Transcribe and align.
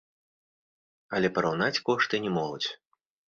Але 1.17 1.31
параўнаць 1.35 1.83
кошты 1.91 2.15
не 2.25 2.31
могуць. 2.39 2.67